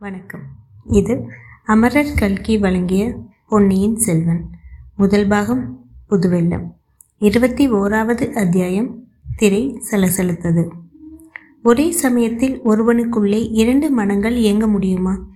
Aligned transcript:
வணக்கம். 0.00 0.40
இது 0.90 1.28
அமரர் 1.64 2.14
கல்கி 2.14 2.58
வழங்கிய 2.58 3.14
பொன்னியின் 3.48 3.96
செல்வன். 3.96 4.44
முதல் 4.96 5.26
பாகம் 5.26 5.84
புதுவெள்ளம். 6.10 6.76
இருபத்தி 7.18 7.72
ஓராவது 7.72 8.32
அத்தியாயம் 8.32 9.04
திரை 9.36 9.82
சலசலத்தது. 9.90 10.68
ஒரே 11.62 11.90
சமயத்தில் 11.90 12.60
ஒருவனுக்குள்ளே 12.60 13.48
இரண்டு 13.50 13.90
மனங்கள் 13.90 14.36
இயங்க 14.36 14.66
முடியுமா? 14.66 15.26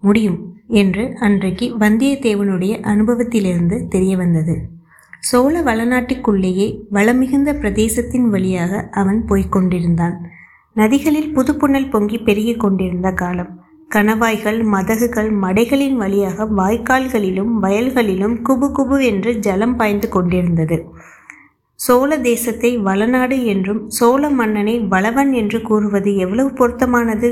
முடியும் 0.00 0.56
என்று 0.66 1.16
அன்றைக்கு 1.20 1.78
வந்தியத்தேவனுடைய 1.78 2.80
அனுபவத்திலிருந்து 2.80 3.88
தெரிய 3.88 4.16
வந்தது. 4.16 4.68
சோழ 5.20 5.62
வளநாட்டுக்குள்ளேயே 5.62 6.80
வளமிகுந்த 6.90 7.52
பிரதேசத்தின் 7.52 8.28
வழியாக 8.28 8.88
அவன் 8.90 9.24
போய்க் 9.24 9.52
கொண்டிருந்தான். 9.52 10.30
நதிகளில் 10.74 11.32
புதுப்புணல் 11.32 11.90
பொங்கி 11.90 12.18
பெருகிக் 12.18 12.60
கொண்டிருந்த 12.60 13.12
காலம். 13.12 13.61
கணவாய்கள் 13.92 14.58
மதகுகள் 14.64 15.30
மடைகளின் 15.44 15.96
வழியாக 15.96 16.44
வாய்க்கால்களிலும் 16.56 17.52
வயல்களிலும் 17.62 18.36
குபு 18.42 18.68
குபு 18.70 18.96
என்று 19.04 19.32
ஜலம் 19.38 19.76
பாய்ந்து 19.76 20.08
கொண்டிருந்தது. 20.08 20.76
சோழ 21.80 22.16
தேசத்தை 22.20 22.70
வளநாடு 22.78 23.36
என்றும் 23.44 23.82
சோழ 23.88 24.30
மன்னனை 24.30 24.76
வளவன் 24.80 25.32
என்று 25.32 25.62
கூறுவது 25.62 26.16
எவ்வளவு 26.16 26.50
பொருத்தமானது? 26.52 27.30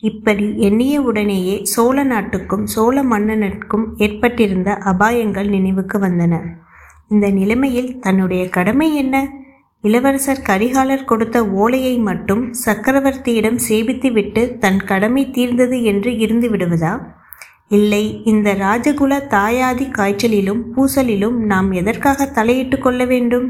இப்படி 0.00 0.46
எண்ணிய 0.58 1.00
உடனேயே 1.00 1.56
சோழ 1.64 2.04
நாட்டுக்கும் 2.04 2.64
சோழ 2.66 3.02
மன்னனுக்கும் 3.04 3.86
ஏற்பட்டிருந்த 3.96 4.70
அபாயங்கள் 4.84 5.48
நினைவுக்கு 5.48 5.98
வந்தன. 5.98 6.34
இந்த 7.08 7.26
நிலைமையில் 7.30 7.90
தன்னுடைய 7.98 8.48
கடமை 8.48 8.88
என்ன? 8.94 9.16
இளவரசர் 9.84 10.46
கரிகாலர் 10.46 11.04
கொடுத்த 11.04 11.36
ஓலையை 11.44 11.98
மட்டும் 11.98 12.42
சக்கரவர்த்தியிடம் 12.64 13.58
சேவித்துவிட்டு 13.68 14.42
தன் 14.58 14.80
கடமை 14.84 15.22
தீர்ந்தது 15.30 15.82
என்று 15.82 16.10
இருந்து 16.18 16.48
விடுவதா? 16.50 16.92
இல்லை 17.68 18.02
இந்த 18.24 18.48
ராஜகுல 18.54 19.12
தாயாதி 19.28 19.86
காய்ச்சலிலும் 19.90 20.62
பூசலிலும் 20.74 21.38
நாம் 21.44 21.70
எதற்காக 21.72 22.26
தலையிட்டு 22.26 22.78
கொள்ள 22.78 23.04
வேண்டும்? 23.04 23.46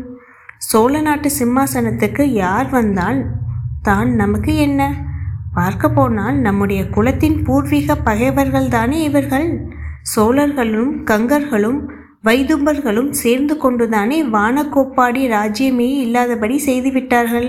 சோழ 0.59 1.01
நாட்டு 1.01 1.31
சிம்மாசனத்துக்கு 1.31 2.25
யார் 2.35 2.69
வந்தால் 2.69 3.21
தான் 3.83 4.11
நமக்கு 4.15 4.53
என்ன? 4.57 4.83
பார்க்க 5.55 5.89
போனால் 5.89 6.39
நம்முடைய 6.39 6.83
குலத்தின் 6.89 7.39
பூர்வீக 7.43 7.97
பகைவர்கள் 8.09 8.69
தானே 8.69 8.99
இவர்கள்? 9.03 9.49
சோழர்களும் 10.15 10.93
கங்கர்களும் 11.05 11.79
வைதும்பர்களும் 12.27 13.11
சேர்ந்து 13.11 13.57
கொண்டுதானே 13.57 14.23
வானக்கோப்பாடி 14.25 15.23
ராஜ்யமே 15.29 15.89
இல்லாதபடி 16.05 16.57
செய்துவிட்டார்கள்? 16.67 17.49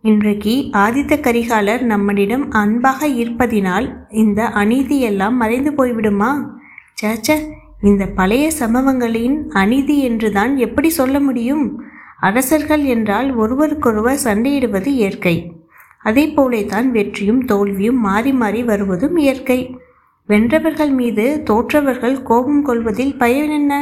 இன்றைக்கு 0.00 0.54
ஆதித்த 0.72 1.14
கரிகாலர் 1.20 1.82
நம்மிடம் 1.82 2.50
அன்பாக 2.50 3.08
இருப்பதினால் 3.08 3.86
இந்த 4.10 4.42
அநீதியெல்லாம் 4.54 5.36
மறைந்து 5.36 5.70
போய்விடுமா? 5.70 6.30
சேச்ச 7.02 7.38
இந்த 7.82 8.04
பழைய 8.06 8.50
சம்பவங்களின் 8.50 9.48
அநீதி 9.52 9.96
என்றுதான் 9.98 10.56
எப்படி 10.56 10.90
சொல்ல 10.90 11.20
முடியும்? 11.20 11.64
அரசர்கள் 12.20 12.84
என்றால் 12.84 13.36
ஒருவருக்கொருவர் 13.36 14.22
சண்டையிடுவது 14.24 14.86
இயற்கை. 14.86 15.36
அதே 16.02 16.24
போலே 16.28 16.64
தான் 16.64 16.90
வெற்றியும் 16.90 17.42
தோல்வியும் 17.44 18.00
மாறி 18.00 18.32
மாறி 18.32 18.62
வருவதும் 18.62 19.16
இயற்கை. 19.16 19.58
வென்றவர்கள் 20.28 20.92
மீது 20.92 21.24
தோற்றவர்கள் 21.44 22.22
கோபம் 22.22 22.62
கொள்வதில் 22.62 23.14
பயன் 23.16 23.50
என்ன? 23.50 23.72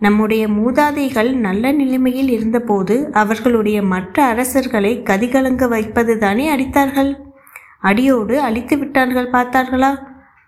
நம்முடைய 0.00 0.42
மூதாதைகள் 0.48 1.30
நல்ல 1.46 1.72
நிலைமையில் 1.72 2.28
இருந்தபோது 2.28 2.94
அவர்களுடைய 3.12 3.78
மற்ற 3.82 4.16
அரசர்களை 4.24 4.92
கதிகலங்க 5.10 5.64
வைப்பது 5.68 6.14
தானே 6.18 6.46
அடித்தார்கள்? 6.54 7.10
அடியோடு 7.80 8.34
அழித்து 8.40 8.78
விட்டார்கள் 8.78 9.28
பார்த்தார்களா? 9.30 9.92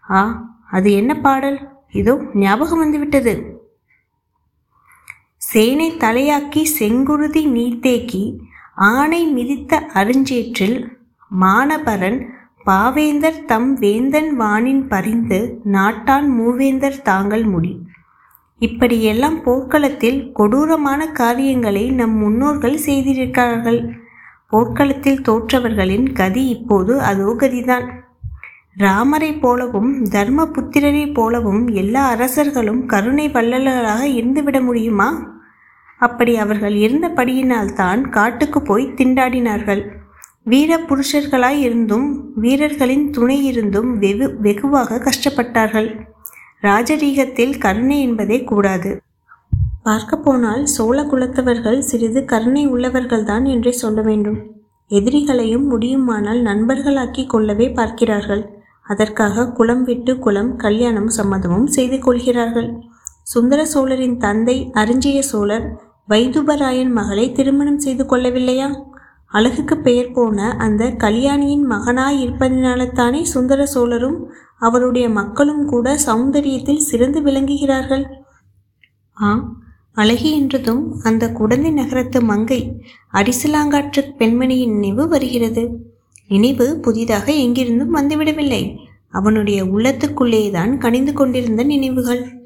ஆ 0.05 0.21
அது 0.71 0.89
என்ன 0.93 1.13
பாடல்? 1.17 1.59
இதோ 2.01 2.15
ஞாபகம் 2.35 2.79
வந்துவிட்டது. 2.79 3.35
சேனை 5.43 5.89
தலையாக்கி 6.05 6.63
செங்குருதி 6.79 7.43
நீர்த்தேக்கி 7.57 8.25
ஆணை 8.91 9.23
மிதித்த 9.35 9.81
அருஞ்சேற்றில் 9.95 10.79
மானபரன் 11.31 12.21
பாவேந்தர் 12.67 13.41
தம் 13.45 13.71
வேந்தன் 13.75 14.31
வானின் 14.41 14.85
பறிந்து 14.89 15.39
நாட்டான் 15.77 16.29
மூவேந்தர் 16.39 17.03
தாங்கள் 17.03 17.45
முடி. 17.45 17.73
இப்படியெல்லாம் 18.67 19.37
போர்க்களத்தில் 19.43 20.19
கொடூரமான 20.33 21.01
காரியங்களை 21.21 21.85
நம் 21.91 22.17
முன்னோர்கள் 22.17 22.77
செய்திருக்கிறார்கள். 22.87 23.81
போர்க்களத்தில் 24.49 25.23
தோற்றவர்களின் 25.23 26.07
கதி 26.13 26.45
இப்போது 26.49 26.95
அதோ 27.01 27.31
கதிதான். 27.39 27.87
ராமரை 28.75 29.31
போலவும் 29.35 29.91
தர்மபுத்திரரை 30.05 31.15
போலவும் 31.15 31.65
எல்லா 31.69 32.03
அரசர்களும் 32.09 32.83
கருணை 32.87 33.27
வள்ளல்களாக 33.29 34.03
இருந்துவிட 34.19 34.61
முடியுமா? 34.61 35.09
அப்படி 36.01 36.33
அவர்கள் 36.37 36.77
இருந்தபடியினால் 36.77 37.73
தான் 37.73 38.01
காட்டுக்கு 38.11 38.63
போய் 38.63 38.95
திண்டாடினார்கள். 38.97 39.83
வீர 40.45 40.79
புருஷர்களாய் 40.89 41.61
இருந்தும் 41.61 42.09
வீரர்களின் 42.37 43.05
துணை 43.11 43.37
இருந்தும் 43.45 43.91
வெகு 43.99 44.29
வெகுவாக 44.41 45.03
கஷ்டப்பட்டார்கள். 45.09 45.91
ராஜரீகத்தில் 46.63 47.55
கருணை 47.59 48.01
என்பதே 48.01 48.45
கூடாது. 48.45 48.91
பார்க்க 49.83 50.17
போனால் 50.17 50.67
சோழ 50.67 51.03
குலத்தவர்கள் 51.03 51.79
சிறிது 51.79 52.25
கருணை 52.25 52.71
உள்ளவர்கள்தான் 52.71 53.45
என்றே 53.45 53.73
சொல்ல 53.73 54.01
வேண்டும். 54.03 54.39
எதிரிகளையும் 54.91 55.67
முடியுமானால் 55.67 56.41
நண்பர்களாக்கி 56.43 57.27
கொள்ளவே 57.27 57.71
பார்க்கிறார்கள். 57.71 58.43
அதற்காக 58.83 59.49
குலம் 59.49 59.85
விட்டு 59.85 60.19
குலம் 60.19 60.57
கல்யாணம் 60.57 61.11
சம்மதமும் 61.17 61.67
செய்து 61.67 61.99
கொள்கிறார்கள். 61.99 62.71
சுந்தர 63.23 63.65
சோழரின் 63.65 64.17
தந்தை 64.19 64.71
அரிஞ்சிய 64.75 65.19
சோழர் 65.19 65.67
வைதுபராயன் 66.09 66.93
மகளை 66.93 67.33
திருமணம் 67.33 67.79
செய்து 67.79 68.05
கொள்ளவில்லையா? 68.05 68.69
அழகுக்கு 69.33 69.79
பெயர் 69.79 70.13
போன 70.13 70.57
அந்த 70.59 70.91
கல்யாணியின் 70.91 71.71
மகனாய் 71.71 72.19
இருப்பதினால்தானே 72.25 73.23
சுந்தர 73.23 73.67
சோழரும் 73.67 74.31
அவருடைய 74.59 75.09
மக்களும் 75.09 75.67
கூட 75.67 75.99
சௌந்தரியத்தில் 76.07 76.77
சிறந்து 76.77 77.23
விளங்குகிறார்கள்? 77.23 78.05
ஆம் 79.13 79.63
அழகி 79.93 80.33
என்றதும் 80.33 81.01
அந்த 81.03 81.33
குடந்தை 81.33 81.71
நகரத்து 81.71 82.23
மங்கை 82.23 82.85
அரிசலாங்காற்று 83.13 84.15
பெண்மணியின் 84.19 84.73
நினைவு 84.73 85.09
வருகிறது. 85.09 85.79
நினைவு 86.29 86.79
புதிதாக 86.81 87.33
எங்கிருந்தும் 87.33 87.95
வந்துவிடவில்லை. 87.95 88.77
அவனுடைய 89.11 89.65
உள்ளத்துக்குள்ளேதான் 89.65 90.79
கனிந்து 90.79 91.13
கொண்டிருந்த 91.13 91.63
நினைவுகள். 91.63 92.42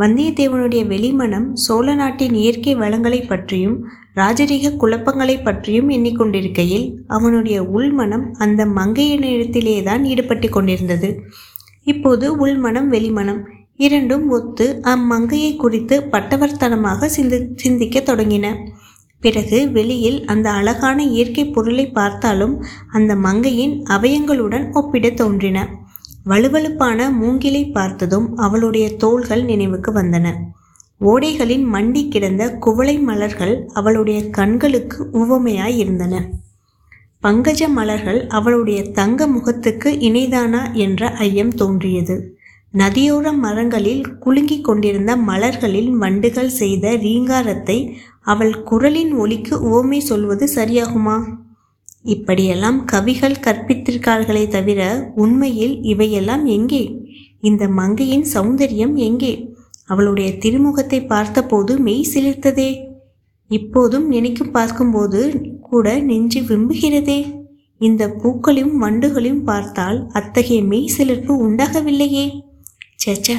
வந்தியத்தேவனுடைய 0.00 0.82
வெளிமனம் 0.86 1.52
சோழ 1.52 1.94
நாட்டின் 1.94 2.34
இயற்கை 2.34 2.74
வளங்களை 2.74 3.20
பற்றியும் 3.22 3.76
ராஜரீக 4.14 4.76
குழப்பங்களை 4.76 5.42
பற்றியும் 5.42 5.88
எண்ணிக்கொண்டிருக்கையில் 5.88 6.86
அவனுடைய 7.06 7.62
உள்மனம் 7.62 8.26
அந்த 8.38 8.66
மங்கையனிடத்திலேதான் 8.66 10.04
ஈடுபட்டு 10.04 10.48
கொண்டிருந்தது. 10.48 11.10
இப்போது 11.84 12.26
உள்மனம் 12.36 12.92
வெளிமனம் 12.92 13.40
இரண்டும் 13.76 14.28
ஒத்து 14.28 14.80
அம்மங்கையை 14.84 15.56
குறித்து 15.56 15.96
பட்டவர்த்தனமாக 16.10 17.06
சிந்தி 17.06 17.38
சிந்திக்க 17.56 18.00
தொடங்கின. 18.00 18.46
பிறகு 19.20 19.58
வெளியில் 19.72 20.24
அந்த 20.24 20.50
அழகான 20.50 20.98
இயற்கை 21.04 21.44
பொருளை 21.46 21.86
பார்த்தாலும் 21.90 22.54
அந்த 22.88 23.14
மங்கையின் 23.16 23.74
அவயங்களுடன் 23.88 24.66
ஒப்பிட 24.72 25.08
தோன்றின. 25.10 25.58
வலுவழுப்பான 26.26 27.12
மூங்கிலை 27.12 27.70
பார்த்ததும் 27.70 28.36
அவளுடைய 28.36 28.96
தோள்கள் 28.96 29.44
நினைவுக்கு 29.44 29.92
வந்தன. 29.92 30.34
ஓடைகளின் 31.00 31.64
மண்டி 31.72 32.08
கிடந்த 32.08 32.54
குவளை 32.54 32.98
மலர்கள் 32.98 33.68
அவளுடைய 33.74 34.30
கண்களுக்கு 34.30 35.08
உவமையாய் 35.12 35.78
இருந்தன. 35.78 36.30
பங்கஜ 37.22 37.68
மலர்கள் 37.68 38.26
அவளுடைய 38.26 38.90
தங்க 38.90 39.26
முகத்துக்கு 39.26 39.90
இணைதானா 39.90 40.72
என்ற 40.72 41.10
ஐயம் 41.10 41.54
தோன்றியது. 41.54 42.34
நதியோர 42.74 43.32
மரங்களில் 43.32 44.02
குலுங்கிக் 44.20 44.64
கொண்டிருந்த 44.64 45.16
மலர்களில் 45.16 45.90
வண்டுகள் 45.90 46.48
செய்த 46.48 46.92
ரீங்காரத்தை 46.96 47.92
அவள் 48.20 48.62
குரலின் 48.62 49.12
ஒலிக்கு 49.14 49.54
உவமை 49.54 50.00
சொல்வது 50.00 50.48
சரியாகுமா? 50.54 51.16
இப்படியெல்லாம் 52.04 52.84
கவிகள் 52.84 53.36
கற்பித்திருக்கார்களே 53.42 54.48
தவிர 54.48 55.12
உண்மையில் 55.14 55.82
இவையெல்லாம் 55.82 56.44
எங்கே? 56.46 56.82
இந்த 57.40 57.68
மங்கையின் 57.68 58.26
சௌந்தரியம் 58.34 58.94
எங்கே? 58.94 59.54
அவளுடைய 59.86 60.30
திருமுகத்தை 60.30 61.06
பார்த்தபோது 61.06 61.78
மெய் 61.78 62.08
சிலிர்த்ததே. 62.14 62.70
இப்போதும் 63.48 64.08
நினைக்கும் 64.08 64.50
பார்க்கும்போது 64.50 65.20
கூட 65.60 65.98
நெஞ்சு 65.98 66.40
விம்புகிறதே. 66.40 67.20
இந்த 67.78 68.08
பூக்களையும் 68.08 68.76
வண்டுகளையும் 68.82 69.44
பார்த்தால் 69.44 70.06
அத்தகைய 70.12 70.62
மெய் 70.62 70.92
சிலிர்ப்பு 70.98 71.34
உண்டாகவில்லையே. 71.48 72.26
சேச்ச 73.06 73.30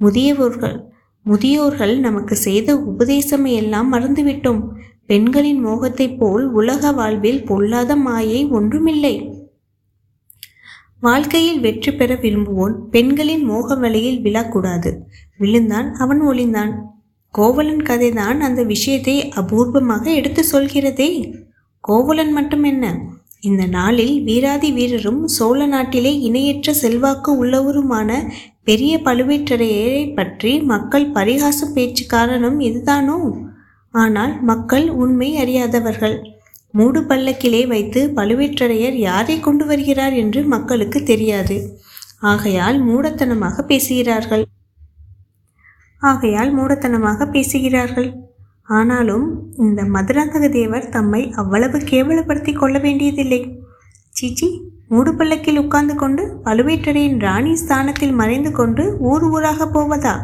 முதியவர்கள் 0.00 0.88
முதியோர்கள் 1.26 1.98
நமக்கு 1.98 2.36
செய்த 2.36 2.76
உபதேசமை 2.76 3.52
எல்லாம் 3.52 3.92
மறந்துவிட்டோம். 3.92 4.62
பெண்களின் 5.10 5.66
மோகத்தைப் 5.66 6.18
போல் 6.18 6.52
உலக 6.52 6.92
வாழ்வில் 6.92 7.44
பொல்லாத 7.44 7.96
மாயை 7.96 8.46
ஒன்றுமில்லை. 8.46 9.14
வாழ்க்கையில் 11.00 11.60
வெற்றி 11.60 11.92
பெற 11.92 12.14
விரும்புவோன் 12.14 12.74
பெண்களின் 12.90 13.44
மோக 13.44 13.74
வலையில் 13.74 14.20
விழக்கூடாது. 14.22 14.96
விழுந்தான் 15.38 15.94
அவன் 15.94 16.22
ஒளிந்தான். 16.22 16.72
கோவலன் 17.30 17.82
கதைதான் 17.82 18.38
அந்த 18.40 18.62
விஷயத்தை 18.62 19.28
அபூர்வமாக 19.36 20.14
எடுத்து 20.14 20.44
சொல்கிறதே. 20.52 21.10
கோவலன் 21.80 22.32
மட்டும் 22.32 22.62
என்ன? 22.62 23.00
இந்த 23.40 23.66
நாளில் 23.66 24.22
வீராதி 24.22 24.72
வீரரும் 24.72 25.26
சோழ 25.26 25.66
நாட்டிலே 25.66 26.20
இணையற்ற 26.20 26.72
செல்வாக்கு 26.72 27.44
உள்ளவருமான 27.44 28.30
பெரிய 28.64 29.00
பழுவேட்டரையரை 29.04 30.14
பற்றி 30.14 30.60
மக்கள் 30.62 31.12
பரிகாச 31.12 31.72
பேச்சு 31.74 32.06
காரணம் 32.06 32.60
இதுதானோ? 32.60 33.48
ஆனால் 33.94 34.42
மக்கள் 34.42 34.90
உண்மை 34.90 35.36
அறியாதவர்கள். 35.36 36.16
மூடு 36.72 37.00
பல்லக்கிலே 37.00 37.66
வைத்து 37.66 38.00
பழுவேற்றரையர் 38.16 38.96
யாரை 39.08 39.40
கொண்டு 39.40 39.66
வருகிறார் 39.66 40.12
என்று 40.12 40.44
மக்களுக்கு 40.44 41.02
தெரியாது. 41.02 41.56
ஆகையால் 42.20 42.78
மூடத்தனமாக 42.88 43.62
பேசுகிறார்கள். 43.62 44.44
ஆகையால் 46.02 46.58
மூடத்தனமாக 46.58 47.30
பேசுகிறார்கள். 47.30 48.10
ஆனாலும் 48.68 49.54
இந்த 49.56 49.82
மதுராந்தக 49.84 50.48
தேவர் 50.48 50.88
தம்மை 50.88 51.32
அவ்வளவு 51.32 51.78
கேவலப்படுத்தி 51.78 52.52
கொள்ள 52.54 52.78
வேண்டியதில்லை. 52.78 53.40
சீச்சி 54.08 54.48
மூடு 54.88 55.14
பல்லக்கில் 55.14 55.58
உட்கார்ந்து 55.58 55.94
கொண்டு 55.94 56.22
பழுவேட்டரையின் 56.44 57.18
ராணி 57.18 57.56
ஸ்தானத்தில் 57.56 58.12
மறைந்து 58.12 58.52
கொண்டு 58.52 58.96
ஊர் 59.00 59.22
ஊராக 59.22 59.66
போவதா? 59.66 60.14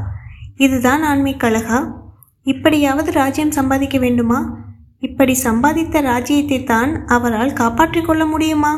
இதுதான் 0.56 1.02
ஆண்மை 1.02 1.36
கழகா 1.36 1.78
இப்படியாவது 2.46 3.10
ராஜ்யம் 3.12 3.50
சம்பாதிக்க 3.50 3.98
வேண்டுமா? 3.98 4.38
இப்படி 4.98 5.34
சம்பாதித்த 5.44 6.00
ராஜ்யத்தை 6.00 6.64
தான் 6.64 7.06
அவரால் 7.06 7.52
காப்பாற்றிக் 7.52 8.06
கொள்ள 8.06 8.24
முடியுமா? 8.26 8.72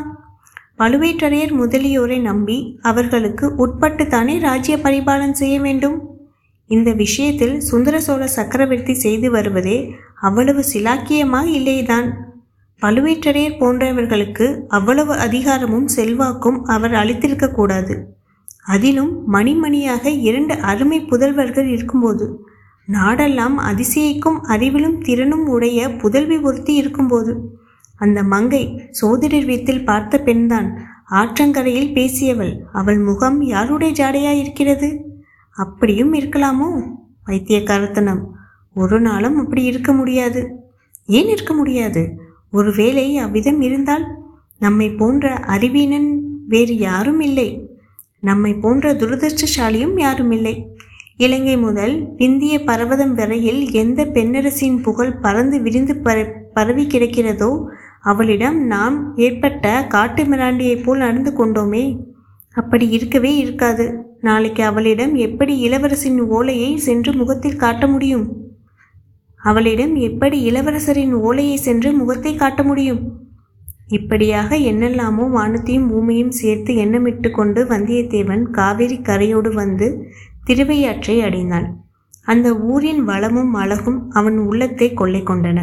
பழுவேட்டரையர் 0.78 1.52
முதலியோரை 1.52 2.20
நம்பி 2.20 2.78
அவர்களுக்கு 2.82 3.54
உட்பட்டு 3.54 4.06
தானே 4.06 4.38
ராஜ்ய 4.38 4.78
பரிபாலன் 4.78 5.32
செய்ய 5.32 5.60
வேண்டும்? 5.60 5.96
இந்த 6.70 6.90
விஷயத்தில் 6.92 7.60
சுந்தர 7.60 8.00
சோழ 8.00 8.26
சக்கரவர்த்தி 8.26 8.94
செய்து 8.94 9.30
வருவதே 9.30 9.78
அவ்வளவு 10.20 10.64
சிலாக்கியமா 10.72 11.42
இல்லைதான். 11.58 12.08
பழுவேட்டரையர் 12.82 13.58
போன்றவர்களுக்கு 13.58 14.46
அவ்வளவு 14.68 15.14
அதிகாரமும் 15.16 15.88
செல்வாக்கும் 15.88 16.58
அவர் 16.64 16.92
அளித்திருக்கக்கூடாது 16.92 17.94
அதிலும் 18.64 19.12
மணிமணியாக 19.32 20.04
இரண்டு 20.20 20.54
அருமை 20.62 20.98
புதல்வர்கள் 21.10 21.68
இருக்கும்போது 21.68 22.26
நாடெல்லாம் 22.88 23.56
அதிசயிக்கும் 23.58 24.38
அறிவிலும் 24.48 24.98
திறனும் 24.98 25.46
உடைய 25.46 25.96
புதல்வி 25.96 26.38
ஒருத்தி 26.38 26.74
இருக்கும்போது. 26.74 27.56
அந்த 27.96 28.22
மங்கை 28.22 28.88
சோதரர் 28.90 29.44
வீட்டில் 29.44 29.84
பார்த்த 29.84 30.18
பெண்தான் 30.18 30.68
ஆற்றங்கரையில் 31.10 31.92
பேசியவள் 31.92 32.58
அவள் 32.72 32.98
முகம் 32.98 33.42
யாருடைய 33.42 33.92
ஜாடையா 33.92 34.38
இருக்கிறது 34.38 35.04
அப்படியும் 35.50 36.14
இருக்கலாமோ? 36.14 36.82
வைத்தியக்காரத்தனம் 37.26 38.22
ஒரு 38.74 39.00
நாளும் 39.00 39.36
அப்படி 39.36 39.64
இருக்க 39.64 39.92
முடியாது. 39.92 40.48
ஏன் 41.06 41.28
இருக்க 41.28 41.54
முடியாது? 41.54 42.02
ஒருவேளை 42.50 43.18
அவ்விதம் 43.18 43.60
இருந்தால் 43.60 44.04
நம்மை 44.58 44.90
போன்ற 44.90 45.34
அறிவீனன் 45.34 46.22
வேறு 46.46 46.76
யாரும் 46.76 47.20
இல்லை. 47.20 47.68
நம்மை 48.20 48.54
போன்ற 48.54 48.92
துரதிருஷ்டசாலியும் 48.92 50.00
யாரும் 50.00 50.30
இல்லை. 50.30 50.54
இலங்கை 51.20 51.54
முதல் 51.58 51.94
இந்திய 52.16 52.64
பர்வதம் 52.64 53.14
வரையில் 53.14 53.72
எந்த 53.72 54.04
பெண்ணரசின் 54.04 54.76
புகழ் 54.82 55.16
பறந்து 55.20 55.56
விரிந்து 55.60 55.94
பர 55.94 56.18
பரவி 56.52 56.84
கிடக்கிறதோ 56.86 57.48
அவளிடம் 58.00 58.58
நாம் 58.66 58.96
ஏற்பட்ட 59.16 59.86
காட்டு 59.88 60.24
மிராண்டியைப் 60.24 60.84
போல் 60.84 60.98
நடந்து 60.98 61.30
கொண்டோமே. 61.30 61.84
அப்படி 62.52 62.88
இருக்கவே 62.88 63.36
இருக்காது. 63.36 63.86
நாளைக்கு 64.20 64.64
அவளிடம் 64.64 65.14
எப்படி 65.14 65.68
இளவரசின் 65.68 66.20
ஓலையை 66.28 66.76
சென்று 66.76 67.12
முகத்தில் 67.12 67.56
காட்ட 67.56 67.86
முடியும்? 67.86 68.26
அவளிடம் 69.40 69.94
எப்படி 69.94 70.50
இளவரசரின் 70.50 71.12
ஓலையை 71.12 71.56
சென்று 71.56 71.92
முகத்தை 71.92 72.34
காட்ட 72.34 72.62
முடியும்? 72.62 73.02
இப்படியாக 73.88 74.56
என்னெல்லாமோ 74.56 75.26
வானத்தையும் 75.28 75.88
பூமியும் 75.88 76.30
சேர்த்து 76.30 76.72
எண்ணமிட்டு 76.74 77.30
கொண்டு 77.30 77.64
வந்தியத்தேவன் 77.64 78.42
காவிரி 78.50 78.98
கரையோடு 79.02 79.52
வந்து 79.54 79.86
திருவையாற்றை 80.48 81.16
அடைந்தான். 81.20 81.68
அந்த 82.24 82.48
ஊரின் 82.54 83.02
வளமும் 83.04 83.54
அழகும் 83.54 84.00
அவன் 84.10 84.38
உள்ளத்தை 84.38 84.88
கொள்ளை 84.94 85.22
கொண்டன. 85.22 85.60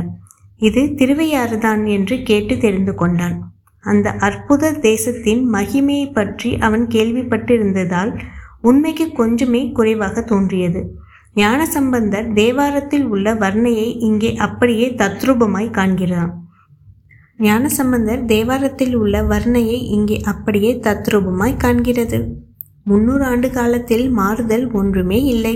இது 0.62 0.82
திருவையாறுதான் 1.00 1.82
என்று 1.88 2.16
கேட்டு 2.24 2.58
தெரிந்து 2.58 2.94
கொண்டான். 2.96 3.36
அந்த 3.84 4.12
அற்புத 4.28 4.72
தேசத்தின் 4.72 5.42
மகிமையை 5.54 6.08
பற்றி 6.14 6.52
அவன் 6.58 6.86
கேள்விப்பட்டிருந்ததால் 6.88 8.12
உண்மைக்கு 8.62 9.06
கொஞ்சமே 9.18 9.62
குறைவாக 9.72 10.22
தோன்றியது. 10.22 10.82
ஞானசம்பந்தர் 11.34 12.28
தேவாரத்தில் 12.34 13.06
உள்ள 13.06 13.34
வர்ணையை 13.34 13.88
இங்கே 14.00 14.32
அப்படியே 14.36 14.88
தத்ரூபமாய் 14.98 15.70
காண்கிறான். 15.70 16.32
ஞானசம்பந்தர் 17.38 18.22
தேவாரத்தில் 18.26 18.96
உள்ள 18.96 19.16
வர்ணையை 19.24 19.80
இங்கே 19.98 20.18
அப்படியே 20.22 20.72
தத்ரூபமாய் 20.88 21.62
காண்கிறது. 21.64 22.20
முன்னூறு 22.86 23.24
ஆண்டு 23.26 23.52
காலத்தில் 23.52 24.10
மாறுதல் 24.10 24.72
ஒன்றுமே 24.72 25.24
இல்லை. 25.24 25.56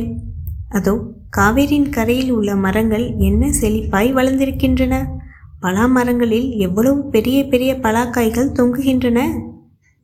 அதோ 0.69 0.93
காவேரியின் 1.37 1.89
கரையில் 1.89 2.31
உள்ள 2.31 2.55
மரங்கள் 2.55 3.05
என்ன 3.17 3.49
செழிப்பாய் 3.61 4.09
வளர்ந்திருக்கின்றன? 4.13 4.95
பலா 5.59 5.85
மரங்களில் 5.85 6.49
எவ்வளவு 6.57 6.99
பெரிய 7.05 7.47
பெரிய 7.47 7.71
பலாக்காய்கள் 7.75 8.55
தொங்குகின்றன? 8.59 9.19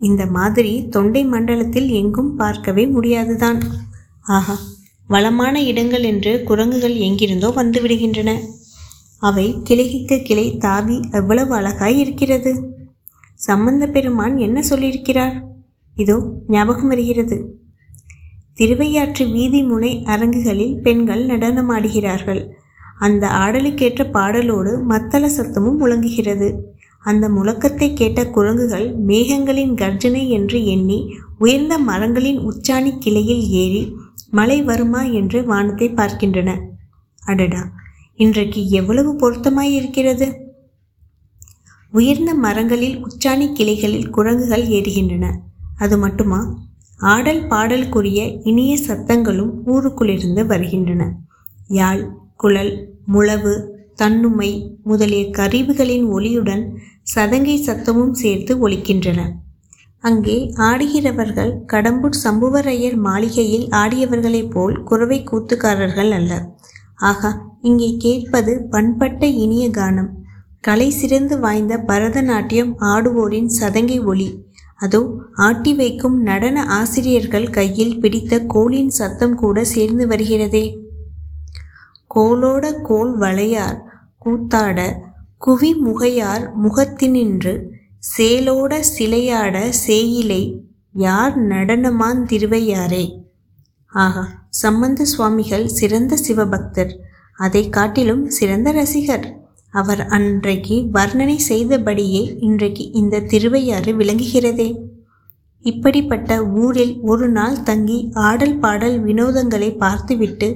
இந்த 0.02 0.26
மாதிரி 0.26 0.88
தொண்டை 0.90 1.24
மண்டலத்தில் 1.26 1.90
எங்கும் 1.90 2.36
பார்க்கவே 2.36 2.86
முடியாதுதான். 2.88 3.60
ஆஹா 4.22 4.56
வளமான 5.08 5.56
இடங்கள் 5.62 6.04
என்று 6.04 6.44
குரங்குகள் 6.44 6.96
எங்கிருந்தோ 6.96 7.50
வந்துவிடுகின்றன. 7.56 8.32
அவை 9.20 9.48
கிளைக்கு 9.64 10.18
கிளை 10.22 10.58
தாவி 10.58 11.00
எவ்வளவு 11.12 11.56
அழகாய் 11.56 12.00
இருக்கிறது. 12.00 12.54
சம்பந்த 13.36 13.88
பெருமான் 13.88 14.38
என்ன 14.38 14.60
சொல்லியிருக்கிறார்? 14.70 15.36
இதோ 15.98 16.16
ஞாபகம் 16.48 16.88
வருகிறது. 16.88 17.38
திருவையாற்று 18.54 19.24
வீதி 19.32 19.62
முனை 19.64 19.92
அரங்குகளில் 20.06 20.76
பெண்கள் 20.82 21.24
நடனமாடுகிறார்கள் 21.26 22.42
அந்த 23.00 23.24
ஆடலுக்கேற்ற 23.44 24.02
பாடலோடு 24.14 24.72
மத்தள 24.84 25.24
சத்தமும் 25.38 25.80
முழங்குகிறது. 25.80 26.48
அந்த 27.04 27.26
முழக்கத்தை 27.30 27.88
கேட்ட 27.94 28.20
குரங்குகள் 28.30 28.86
மேகங்களின் 29.08 29.74
கர்ஜனை 29.74 30.22
என்று 30.30 30.60
எண்ணி 30.66 31.00
உயர்ந்த 31.40 31.78
மரங்களின் 31.80 32.40
உச்சாணி 32.40 32.92
கிளையில் 32.98 33.44
ஏறி 33.62 33.84
மழை 34.30 34.58
வருமா? 34.62 35.02
என்று 35.20 35.40
வானத்தை 35.46 35.88
பார்க்கின்றன. 35.90 36.52
அடடா 37.24 37.62
இன்றைக்கு 38.20 38.62
எவ்வளவு 38.70 39.12
பொருத்தமாயிருக்கிறது 39.22 40.28
உயர்ந்த 41.94 42.32
மரங்களில் 42.36 42.98
உச்சாணி 43.04 43.48
கிளைகளில் 43.54 44.10
குரங்குகள் 44.10 44.66
ஏறுகின்றன. 44.68 45.26
அது 45.78 45.98
மட்டுமா? 45.98 46.56
ஆடல் 46.98 47.48
பாடலுக்குரிய 47.48 48.42
இனிய 48.44 48.78
சத்தங்களும் 48.88 49.52
ஊருக்குள்ளிருந்து 49.66 50.46
வருகின்றன. 50.46 51.12
யாழ் 51.68 52.10
குழல் 52.36 52.90
முழவு 53.14 53.74
தன்னுமை 53.96 54.78
முதலிய 54.84 55.30
கருவிகளின் 55.30 56.06
ஒளியுடன் 56.06 56.70
சதங்கை 57.16 57.56
சத்தமும் 57.66 58.12
சேர்த்து 58.12 58.70
ஒலிக்கின்றன. 58.70 59.32
அங்கே 60.00 60.54
ஆடுகிறவர்கள் 60.56 61.58
கடம்பூர் 61.74 62.18
சம்புவரையர் 62.24 62.96
மாளிகையில் 62.96 63.68
ஆடியவர்களைப் 63.68 64.50
போல் 64.50 64.84
குறவை 64.84 65.24
கூத்துக்காரர்கள் 65.32 66.12
அல்ல. 66.12 66.56
ஆகா 66.96 67.58
இங்கே 67.62 67.96
கேட்பது 67.98 68.68
பண்பட்ட 68.70 69.26
இனிய 69.26 69.70
கானம். 69.70 70.10
கலை 70.62 70.90
சிறந்து 70.90 71.40
வாய்ந்த 71.40 71.84
பரதநாட்டியம் 71.88 72.74
ஆடுவோரின் 72.80 73.50
சதங்கை 73.60 74.04
ஒளி 74.04 74.45
அதோ 74.76 75.14
ஆட்டி 75.34 75.74
வைக்கும் 75.74 76.22
நடன 76.22 76.66
ஆசிரியர்கள் 76.66 77.50
கையில் 77.50 78.00
பிடித்த 78.00 78.40
கோலின் 78.40 78.90
சத்தம் 78.90 79.36
கூட 79.36 79.64
சேர்ந்து 79.64 80.08
வருகிறதே. 80.08 80.66
கோலோட 82.16 82.82
கோல் 82.82 83.18
வளையார் 83.18 83.80
கூத்தாட 84.18 84.80
குவி 85.46 85.72
முகையார் 85.78 86.52
முகத்தினின்று 86.64 87.54
சேலோட 88.18 88.80
சிலையாட 88.80 89.72
சேயிலை 89.88 90.60
யார் 90.94 91.36
நடனமான் 91.48 92.22
திருவையாரே. 92.26 93.06
ஆகா 93.88 94.48
சம்பந்த 94.50 95.06
சுவாமிகள் 95.06 95.68
சிறந்த 95.68 96.18
சிவபக்தர் 96.28 96.94
அதை 97.38 97.70
காட்டிலும் 97.70 98.30
சிறந்த 98.30 98.72
ரசிகர். 98.72 99.45
அவர் 99.76 100.02
அன்றைக்கு 100.08 100.76
வர்ணனை 100.94 101.36
செய்தபடியே 101.48 102.22
இன்றைக்கு 102.40 102.84
இந்த 102.92 103.20
திருவையாறு 103.20 103.92
விளங்குகிறதே. 103.98 104.68
இப்படிப்பட்ட 105.66 106.32
ஊரில் 106.56 106.94
ஒரு 107.04 107.28
நாள் 107.30 107.64
தங்கி 107.64 107.98
ஆடல் 108.14 108.58
பாடல் 108.58 108.98
வினோதங்களை 109.04 109.70
பார்த்துவிட்டு 109.78 110.50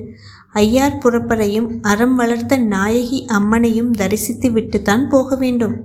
ஐயார் 0.54 1.00
புறப்பரையும் 1.00 1.70
அறம் 1.82 2.16
வளர்த்த 2.16 2.58
நாயகி 2.58 3.20
அம்மனையும் 3.32 3.92
தரிசித்து 3.92 4.50
விட்டுத்தான் 4.50 5.04
போக 5.10 5.36
வேண்டும். 5.36 5.76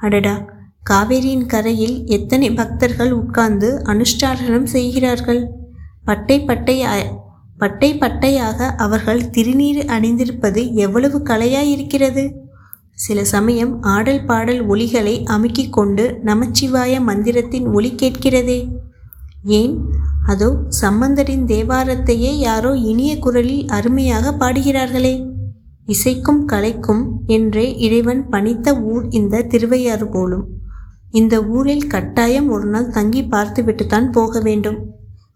அடடா! 0.00 0.34
காவேரியின் 0.90 1.46
கரையில் 1.46 1.96
எத்தனை 2.06 2.48
பக்தர்கள் 2.52 3.12
உட்கார்ந்து 3.12 3.68
அனுஷ்டாரனம் 3.84 4.68
செய்கிறார்கள்? 4.68 5.42
பட்டை 6.04 6.38
பட்டை 6.40 6.76
பட்டை 7.62 7.98
பட்டையாக 7.98 8.68
அவர்கள் 8.76 9.20
திருநீர் 9.20 9.84
அணிந்திருப்பது 9.86 10.72
எவ்வளவு 10.72 11.18
கலையாயிருக்கிறது? 11.18 12.32
சில 12.94 13.24
சமயம் 13.24 13.82
ஆடல் 13.82 14.24
பாடல் 14.24 14.68
ஒலிகளை 14.68 15.24
அமுக்கிக் 15.30 15.70
கொண்டு 15.70 16.20
நமச்சிவாய 16.24 17.00
மந்திரத்தின் 17.00 17.66
ஒலி 17.66 17.94
கேட்கிறதே. 18.02 18.68
ஏன்? 19.44 19.78
அதோ 20.26 20.56
சம்பந்தரின் 20.68 21.44
தேவாரத்தையே 21.44 22.32
யாரோ 22.38 22.74
இனிய 22.74 23.18
குரலில் 23.18 23.68
அருமையாக 23.68 24.34
பாடுகிறார்களே. 24.38 25.14
இசைக்கும் 25.86 26.48
கலைக்கும் 26.48 27.04
என்றே 27.26 27.78
இறைவன் 27.78 28.28
பணித்த 28.28 28.80
ஊர் 28.80 29.08
இந்த 29.08 29.42
திருவையாறு 29.42 30.08
போலும். 30.08 30.46
இந்த 31.10 31.44
ஊரில் 31.44 31.86
கட்டாயம் 31.86 32.48
ஒரு 32.48 32.66
நாள் 32.66 32.90
தங்கி 32.90 33.24
பார்த்துவிட்டுத்தான் 33.24 34.10
போக 34.10 34.40
வேண்டும். 34.40 34.91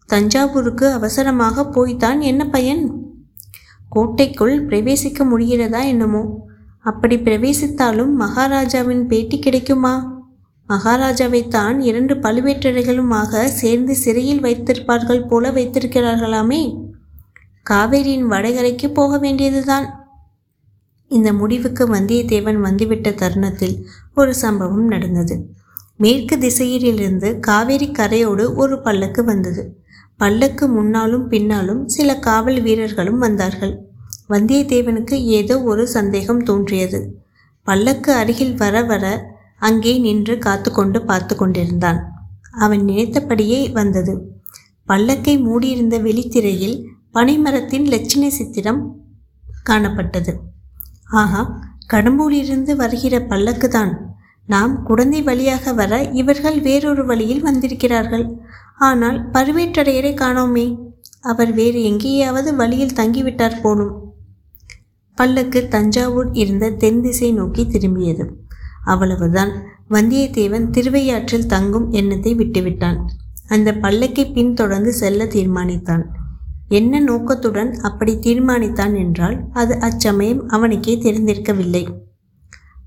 தஞ்சாவூருக்கு 0.07 0.93
அவசரமாக 0.93 1.67
போய்த்தான் 1.67 2.21
என்ன 2.21 2.49
பயன்? 2.49 3.05
கோட்டைக்குள் 3.89 4.67
பிரவேசிக்க 4.67 5.25
முடிகிறதா 5.25 5.85
என்னமோ? 5.85 6.45
அப்படி 6.81 7.17
பிரவேசித்தாலும் 7.17 8.11
மகாராஜாவின் 8.11 9.07
பேட்டி 9.07 9.39
கிடைக்குமா? 9.39 10.25
மகாராஜாவைத்தான் 10.69 11.79
இரண்டு 11.79 12.15
பழுவேட்டரைகளுமாக 12.15 13.45
சேர்ந்து 13.45 13.97
சிறையில் 13.97 14.43
வைத்திருப்பார்கள் 14.43 15.29
போல 15.29 15.51
வைத்திருக்கிறார்களாமே. 15.51 16.85
காவேரியின் 17.71 18.27
வடகரைக்கு 18.27 18.95
போக 18.95 19.19
வேண்டியதுதான். 19.19 20.09
இந்த 21.09 21.33
முடிவுக்கு 21.33 21.87
வந்தியத்தேவன் 21.95 22.61
வந்துவிட்ட 22.61 23.11
தருணத்தில் 23.11 23.87
ஒரு 24.15 24.35
சம்பவம் 24.35 24.87
நடந்தது. 24.87 25.47
மேற்கு 25.97 26.39
திசையிலிருந்து 26.39 27.41
காவேரி 27.41 27.91
கரையோடு 27.91 28.55
ஒரு 28.55 28.81
பல்லக்கு 28.81 29.25
வந்தது. 29.25 29.85
பல்லக்கு 30.21 30.65
முன்னாலும் 30.69 31.25
பின்னாலும் 31.29 31.83
சில 31.89 32.11
காவல் 32.19 32.61
வீரர்களும் 32.61 33.19
வந்தார்கள். 33.19 33.75
வந்தியத்தேவனுக்கு 34.29 35.17
ஏதோ 35.39 35.57
ஒரு 35.63 35.83
சந்தேகம் 35.87 36.43
தோன்றியது. 36.43 37.01
பல்லக்கு 37.67 38.11
அருகில் 38.13 38.55
வர 38.55 38.83
வர 38.85 39.05
அங்கே 39.59 39.93
நின்று 39.99 40.35
காத்து 40.39 40.71
கொண்டு 40.73 40.99
பார்த்து 41.03 41.35
கொண்டிருந்தான் 41.37 42.01
அவன் 42.65 42.83
நினைத்தபடியே 42.85 43.61
வந்தது. 43.71 44.15
பல்லக்கை 44.89 45.35
மூடியிருந்த 45.41 45.97
வெளித்திரையில் 45.99 46.77
பனைமரத்தின் 47.15 47.87
லட்சணை 47.93 48.31
சித்திரம் 48.31 48.83
காணப்பட்டது. 49.67 50.33
ஆஹா 51.23 51.43
கடம்பூரிலிருந்து 51.93 52.73
வருகிற 52.77 53.15
பல்லக்கு 53.23 53.69
தான் 53.69 53.93
நாம் 54.49 54.75
குழந்தை 54.83 55.21
வழியாக 55.23 55.73
வர 55.73 55.93
இவர்கள் 56.13 56.59
வேறொரு 56.61 57.03
வழியில் 57.05 57.43
வந்திருக்கிறார்கள். 57.43 58.27
ஆனால் 58.79 59.31
பழுவேட்டரையரை 59.31 60.13
காணோமே. 60.15 60.67
அவர் 61.21 61.53
வேறு 61.53 61.83
எங்கேயாவது 61.83 62.55
வழியில் 62.55 62.97
தங்கிவிட்டார் 62.97 63.61
போலும். 63.63 63.95
பல்லக்கு 65.15 65.69
தஞ்சாவூர் 65.69 66.33
இருந்த 66.33 66.71
தென் 66.71 67.03
திசை 67.03 67.33
நோக்கி 67.33 67.65
திரும்பியது. 67.65 68.31
அவ்வளவுதான். 68.85 69.53
வந்தியத்தேவன் 69.91 70.71
திருவையாற்றில் 70.71 71.47
தங்கும் 71.47 71.91
எண்ணத்தை 71.91 72.35
விட்டுவிட்டான். 72.35 72.99
அந்த 73.49 73.73
பல்லக்கை 73.73 74.33
பின்தொடர்ந்து 74.33 74.93
செல்ல 74.93 75.25
தீர்மானித்தான். 75.25 76.05
என்ன 76.69 77.01
நோக்கத்துடன் 77.01 77.75
அப்படி 77.81 78.15
தீர்மானித்தான் 78.17 78.97
என்றால் 78.97 79.37
அது 79.53 79.81
அச்சமயம் 79.81 80.49
அவனுக்கே 80.49 80.97
தெரிந்திருக்கவில்லை. 80.97 81.85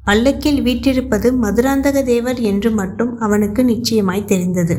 பல்லக்கில் 0.03 0.61
வீற்றிருப்பது 0.61 1.33
மதுராந்தக 1.33 2.03
தேவர் 2.03 2.39
என்று 2.39 2.71
மட்டும் 2.71 3.17
அவனுக்கு 3.19 3.63
நிச்சயமாய் 3.63 4.25
தெரிந்தது. 4.25 4.77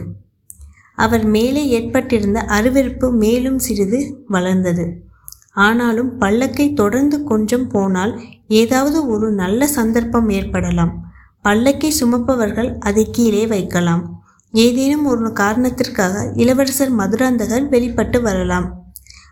அவர் 1.05 1.25
மேலே 1.25 1.63
ஏற்பட்டிருந்த 1.69 2.41
அருவெறுப்பு 2.57 3.07
மேலும் 3.23 3.59
சிறிது 3.59 4.01
வளர்ந்தது. 4.29 4.85
ஆனாலும் 5.67 6.11
பல்லக்கை 6.21 6.67
தொடர்ந்து 6.75 7.17
கொஞ்சம் 7.25 7.69
போனால் 7.69 8.13
ஏதாவது 8.49 8.99
ஒரு 9.09 9.29
நல்ல 9.33 9.67
சந்தர்ப்பம் 9.67 10.29
ஏற்படலாம். 10.31 10.93
பல்லக்கை 11.45 11.91
சுமப்பவர்கள் 12.01 12.71
அதை 12.79 13.05
கீழே 13.13 13.45
வைக்கலாம். 13.47 14.03
ஏதேனும் 14.55 15.07
ஒரு 15.07 15.33
காரணத்திற்காக 15.33 16.23
இளவரசர் 16.35 16.93
மதுராந்தகர் 16.99 17.67
வெளிப்பட்டு 17.69 18.21
வரலாம். 18.23 18.67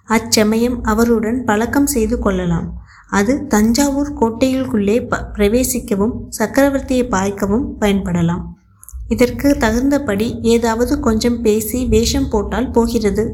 அச்சமயம் 0.07 0.77
அவருடன் 0.83 1.41
பழக்கம் 1.45 1.91
செய்து 1.95 2.19
கொள்ளலாம். 2.19 2.69
அது 3.11 3.33
தஞ்சாவூர் 3.47 4.11
கோட்டையிற்குள்ளே 4.21 4.97
ப 5.09 5.19
பிரவேசிக்கவும் 5.35 6.15
சக்கரவர்த்தியை 6.39 7.05
பாய்க்கவும் 7.15 7.67
பயன்படலாம். 7.81 8.45
இதற்கு 9.09 9.49
தகுந்தபடி 9.59 10.27
ஏதாவது 10.55 10.95
கொஞ்சம் 11.01 11.39
பேசி 11.41 11.79
வேஷம் 11.87 12.31
போட்டால் 12.31 12.71
போகிறது. 12.71 13.25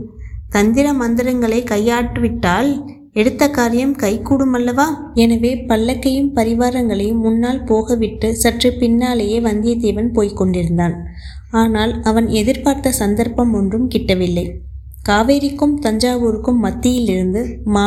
தந்திர 0.48 0.86
மந்திரங்களை 0.92 1.60
கையாட்டுவிட்டால் 1.62 2.70
எடுத்த 3.12 3.42
காரியம் 3.50 3.94
கைகூடுமல்லவா? 3.96 4.86
எனவே 5.14 5.50
பல்லக்கையும் 5.68 6.30
பரிவாரங்களையும் 6.34 7.22
முன்னால் 7.26 7.60
போகவிட்டு 7.62 8.28
சற்று 8.42 8.70
பின்னாலேயே 8.72 9.38
வந்தியத்தேவன் 9.40 10.10
போய்க் 10.12 10.36
கொண்டிருந்தான். 10.36 10.96
ஆனால் 11.62 11.92
அவன் 12.02 12.28
எதிர்பார்த்த 12.40 12.92
சந்தர்ப்பம் 12.92 13.52
ஒன்றும் 13.52 13.90
கிட்டவில்லை. 13.90 14.46
காவேரிக்கும் 15.02 15.76
தஞ்சாவூருக்கும் 15.82 16.62
மத்தியிலிருந்து 16.66 17.42
மா 17.64 17.86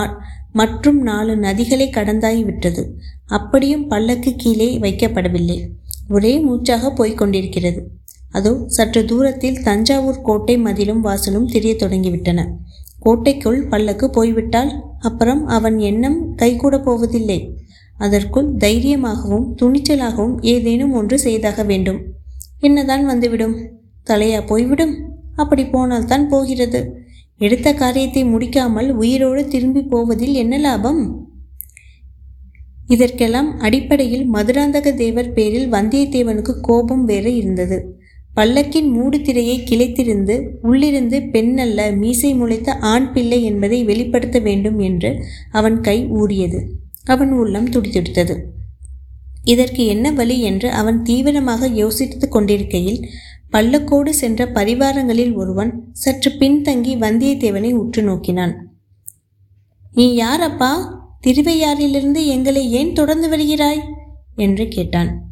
மற்றும் 0.51 1.00
நாலு 1.01 1.34
நதிகளை 1.38 1.88
கடந்தாகிவிட்டது 1.89 2.84
அப்படியும் 3.38 3.88
பல்லக்கு 3.88 4.32
கீழே 4.36 4.70
வைக்கப்படவில்லை. 4.77 5.58
ஒரே 6.09 6.39
மூச்சாக 6.39 6.91
போய்க் 6.91 7.17
கொண்டிருக்கிறது 7.17 7.91
அதோ 8.31 8.63
சற்று 8.67 9.05
தூரத்தில் 9.05 9.63
தஞ்சாவூர் 9.63 10.21
கோட்டை 10.21 10.57
மதிலும் 10.57 11.05
வாசலும் 11.05 11.45
தெரிய 11.45 11.75
தொடங்கிவிட்டன. 11.79 12.47
கோட்டைக்குள் 12.99 13.67
பல்லக்கு 13.67 14.09
போய்விட்டால் 14.09 14.71
அப்புறம் 14.99 15.45
அவன் 15.47 15.79
எண்ணம் 15.79 16.35
கைகூட 16.35 16.79
போவதில்லை. 16.79 17.55
அதற்குள் 17.97 18.55
தைரியமாகவும் 18.55 19.55
துணிச்சலாகவும் 19.61 20.41
ஏதேனும் 20.41 20.93
ஒன்று 20.93 21.19
செய்தாக 21.19 21.63
வேண்டும். 21.63 21.99
என்னதான் 22.59 23.05
வந்துவிடும்? 23.05 23.55
தலையா 24.07 24.45
போய்விடும். 24.45 24.95
அப்படி 25.35 25.65
போனால் 25.65 26.05
தான் 26.05 26.29
போகிறது. 26.29 27.05
எடுத்த 27.37 27.73
காரியத்தை 27.73 28.23
முடிக்காமல் 28.25 28.89
உயிரோடு 28.91 29.47
திரும்பி 29.47 29.81
போவதில் 29.81 30.33
என்ன 30.33 30.57
லாபம்? 30.57 31.26
இதற்கெல்லாம் 32.88 33.60
அடிப்படையில் 33.60 34.34
மதுராந்தக 34.34 34.94
தேவர் 34.94 35.34
பேரில் 35.34 35.72
வந்தியத்தேவனுக்கு 35.72 36.53
கோபம் 36.62 37.06
வேற 37.06 37.29
இருந்தது. 37.29 37.96
பல்லக்கின் 38.36 38.89
மூடு 38.89 39.22
திரையை 39.22 39.63
கிளைத்திருந்து 39.70 40.50
உள்ளிருந்து 40.62 41.20
பெண்ணல்ல 41.20 41.98
மீசை 41.98 42.34
முளைத்த 42.34 42.74
ஆண் 42.74 43.12
பிள்ளை 43.12 43.44
என்பதை 43.44 43.84
வெளிப்படுத்த 43.84 44.39
வேண்டும் 44.39 44.79
என்று 44.79 45.24
அவன் 45.51 45.82
கை 45.82 46.08
ஊறியது. 46.08 46.60
அவன் 47.03 47.32
உள்ளம் 47.32 47.70
துடிதுடித்தது 47.70 48.36
இதற்கு 49.44 49.86
என்ன 49.86 50.12
வழி 50.12 50.41
என்று 50.41 50.72
அவன் 50.72 51.01
தீவிரமாக 51.01 51.67
யோசித்துக் 51.67 52.36
கொண்டிருக்கையில் 52.36 53.08
பல்லக்கோடு 53.51 54.10
சென்ற 54.10 54.46
பரிவாரங்களில் 54.46 55.34
ஒருவன் 55.34 55.72
சற்று 55.94 56.32
பின்தங்கி 56.32 56.94
வந்தியத்தேவனை 57.03 57.72
உற்று 57.74 58.03
நோக்கினான். 58.03 58.53
நீ 59.94 60.22
யாரப்பா? 60.22 60.72
திருவையாறிலிருந்து 61.24 62.25
எங்களை 62.25 62.71
ஏன் 62.71 62.93
தொடர்ந்து 62.93 63.29
வருகிறாய்? 63.29 63.81
என்று 64.36 64.67
கேட்டான். 64.67 65.25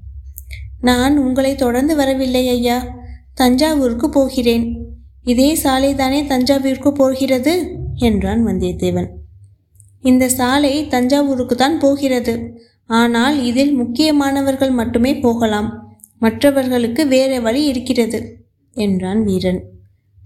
நான் 0.82 1.18
உங்களை 1.18 1.56
தொடர்ந்து 1.56 1.96
வரவில்லை 1.96 2.48
ஐயா. 2.48 2.96
தஞ்சாவூருக்கு 3.34 4.10
போகிறேன். 4.10 4.86
இதே 5.24 5.56
சாலைதானே 5.64 6.28
தஞ்சாவூருக்கு 6.28 6.92
போகிறது? 6.92 7.78
என்றான் 7.96 8.46
வந்தியத்தேவன். 8.46 9.08
இந்த 10.02 10.30
சாலை 10.30 10.88
தஞ்சாவூருக்கு 10.88 11.56
தான் 11.56 11.80
போகிறது. 11.80 12.62
ஆனால் 12.86 13.44
இதில் 13.44 13.72
முக்கியமானவர்கள் 13.72 14.72
மட்டுமே 14.72 15.20
போகலாம். 15.20 15.98
மற்றவர்களுக்கு 16.20 17.08
வேறு 17.08 17.42
வழி 17.42 17.64
இருக்கிறது 17.66 18.46
என்றான் 18.74 19.24
வீரன். 19.24 19.64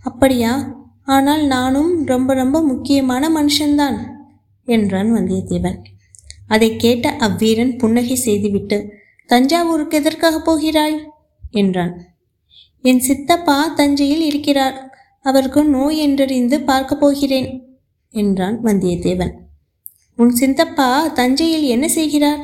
அப்படியா? 0.03 0.77
ஆனால் 1.05 1.45
நானும் 1.45 2.05
ரொம்ப 2.05 2.33
ரொம்ப 2.33 2.61
முக்கியமான 2.61 3.29
மனுஷன்தான். 3.29 3.97
என்றான் 4.69 5.09
வந்தியத்தேவன். 5.13 5.79
அதை 6.47 6.75
கேட்ட 6.75 7.15
அவ்வீரன் 7.19 7.77
புன்னகை 7.77 8.15
செய்துவிட்டு 8.15 8.77
தஞ்சாவூருக்கு 9.25 9.97
எதற்காக 9.97 10.39
போகிறாய்? 10.39 10.97
என்றான். 11.51 11.93
என் 12.81 12.99
சித்தப்பா 12.99 13.57
தஞ்சையில் 13.67 14.21
இருக்கிறார். 14.21 14.77
அவருக்கு 15.25 15.61
நோய் 15.65 15.97
என்றறிந்து 16.07 16.57
பார்க்க 16.63 16.95
போகிறேன் 16.95 17.49
என்றான் 18.13 18.57
வந்தியத்தேவன். 18.63 19.33
உன் 20.15 20.33
சித்தப்பா 20.35 21.07
தஞ்சையில் 21.07 21.63
என்ன 21.63 21.87
செய்கிறார்? 21.87 22.41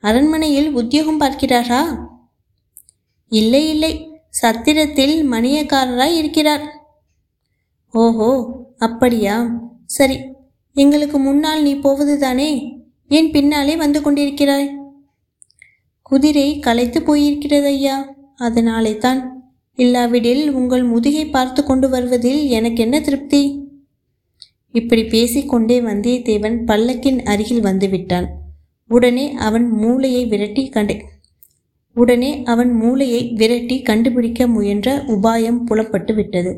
அரண்மனையில் 0.00 0.70
உத்தியோகம் 0.72 1.20
பார்க்கிறாரா? 1.20 1.82
இல்லை 3.32 3.62
இல்லை. 3.68 3.92
சத்திரத்தில் 4.42 5.16
மணியக்காரராய் 5.30 6.16
இருக்கிறார். 6.16 6.64
ஓஹோ 7.94 8.30
அப்படியா? 8.78 9.36
சரி 9.86 10.18
எங்களுக்கு 10.82 11.18
முன்னால் 11.18 11.62
நீ 11.62 11.72
போவதுதானே? 11.74 12.50
ஏன் 13.10 13.30
பின்னாலே 13.30 13.74
வந்து 13.76 13.98
கொண்டிருக்கிறாய்? 14.00 14.68
குதிரை 16.02 16.48
களைத்து 16.58 16.98
போயிருக்கிறது 17.00 17.68
ஐயா 17.74 17.96
அதனாலே 18.36 18.92
தான் 18.96 19.20
இல்லாவிடில் 19.78 20.44
உங்கள் 20.50 20.84
முதுகை 20.84 21.24
பார்த்து 21.26 21.60
கொண்டு 21.64 21.86
வருவதில் 21.88 22.40
எனக்கு 22.48 22.82
என்ன 22.82 22.96
திருப்தி? 23.00 23.42
இப்படி 24.74 25.02
பேசிக்கொண்டே 25.04 25.76
வந்தியத்தேவன் 25.80 26.56
பல்லக்கின் 26.66 27.20
அருகில் 27.24 27.62
வந்துவிட்டான். 27.62 28.26
உடனே 28.90 29.26
அவன் 29.46 29.66
மூளையை 29.72 30.22
விரட்டி 30.26 30.64
கண்டு 30.68 30.94
உடனே 31.96 32.30
அவன் 32.44 32.72
மூளையை 32.72 33.20
விரட்டி 33.34 33.76
கண்டுபிடிக்க 33.82 34.46
முயன்ற 34.46 34.88
உபாயம் 35.14 35.60
புலப்பட்டு 35.64 36.12
விட்டது 36.14 36.52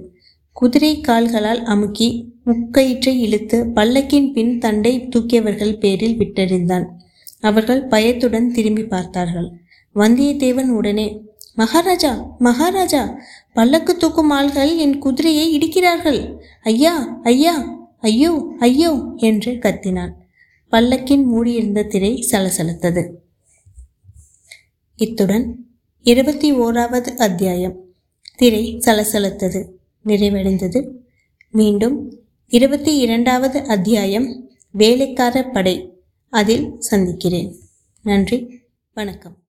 குதிரை 0.57 0.93
கால்களால் 1.00 1.62
அமுக்கி 1.65 2.09
முக்கயிற்றை 2.50 3.19
இழுத்து 3.19 3.64
பல்லக்கின் 3.64 4.33
பின் 4.33 4.59
தண்டை 4.59 5.09
தூக்கியவர்கள் 5.09 5.78
பேரில் 5.78 6.19
விட்டறிந்தான். 6.19 6.87
அவர்கள் 7.40 7.85
பயத்துடன் 7.85 8.52
திரும்பி 8.52 8.85
பார்த்தார்கள். 8.85 9.52
வந்தியத்தேவன் 9.95 10.69
உடனே 10.69 11.23
மகாராஜா 11.54 12.37
மகாராஜா 12.38 13.19
பல்லக்கு 13.52 13.97
தூக்கும் 13.97 14.30
ஆள்கள் 14.30 14.76
என் 14.76 14.99
குதிரையை 14.99 15.59
இடிக்கிறார்கள். 15.59 16.37
ஐயா 16.62 17.21
ஐயா 17.23 17.78
ஐயோ 18.00 18.52
ஐயோ 18.59 19.02
என்று 19.16 19.52
கத்தினான். 19.52 20.12
பல்லக்கின் 20.73 21.25
மூடியிருந்த 21.25 21.83
திரை 21.83 22.26
சலசலத்தது. 22.30 23.09
இத்துடன் 24.97 25.66
இருபத்தி 26.02 26.52
ஓராவது 26.52 27.14
அத்தியாயம். 27.16 27.76
திரை 28.37 28.80
சலசலத்தது. 28.85 29.69
நிறைவடைந்தது. 30.07 30.80
மீண்டும் 31.50 32.20
இருபத்தி 32.50 32.99
இரண்டாவது 32.99 33.64
அத்தியாயம் 33.66 34.50
வேலைக்கார 34.71 35.42
படை. 35.42 35.92
அதில் 36.28 36.80
சந்திக்கிறேன். 36.80 37.54
நன்றி 38.02 38.61
வணக்கம். 38.95 39.39